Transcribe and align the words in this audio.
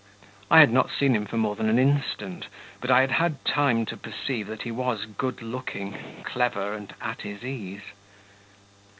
I 0.49 0.61
had 0.61 0.73
not 0.73 0.89
seen 0.89 1.15
him 1.15 1.27
for 1.27 1.37
more 1.37 1.55
than 1.55 1.69
an 1.69 1.77
instant, 1.77 2.47
but 2.79 2.89
I 2.89 3.01
had 3.01 3.11
had 3.11 3.45
time 3.45 3.85
to 3.85 3.95
perceive 3.95 4.47
that 4.47 4.63
he 4.63 4.71
was 4.71 5.05
good 5.05 5.43
looking, 5.43 6.23
clever, 6.23 6.73
and 6.73 6.91
at 7.01 7.21
his 7.21 7.43
ease. 7.43 7.83